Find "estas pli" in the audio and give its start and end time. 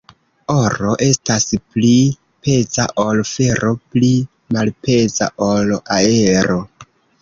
1.07-1.91